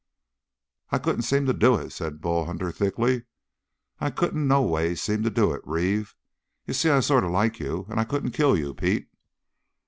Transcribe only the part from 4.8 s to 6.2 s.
seem to do it, Reeve.